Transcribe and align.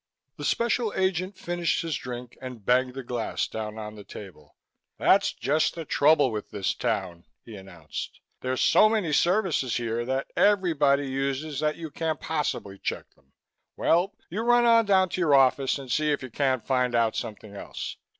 The 0.37 0.45
Special 0.45 0.91
Agent 0.95 1.37
finished 1.37 1.83
his 1.83 1.95
drink 1.95 2.35
and 2.41 2.65
banged 2.65 2.95
the 2.95 3.03
glass 3.03 3.47
down 3.47 3.77
on 3.77 3.93
the 3.93 4.03
table. 4.03 4.55
"That's 4.97 5.31
just 5.31 5.75
the 5.75 5.85
trouble 5.85 6.31
with 6.31 6.49
this 6.49 6.73
town," 6.73 7.25
he 7.45 7.55
announced. 7.55 8.19
"There's 8.39 8.61
so 8.61 8.89
many 8.89 9.13
services 9.13 9.75
here 9.77 10.03
that 10.05 10.31
everybody 10.35 11.05
uses 11.07 11.61
you 11.77 11.91
can't 11.91 12.19
possibly 12.19 12.79
check 12.79 13.13
them. 13.13 13.33
Well, 13.77 14.15
you 14.27 14.41
run 14.41 14.65
on 14.65 14.85
down 14.87 15.09
to 15.09 15.21
your 15.21 15.35
office 15.35 15.77
and 15.77 15.91
see 15.91 16.11
if 16.11 16.23
you 16.23 16.31
can't 16.31 16.65
find 16.65 16.95
out 16.95 17.15
something 17.15 17.55
else. 17.55 17.97